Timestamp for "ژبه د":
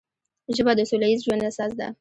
0.55-0.81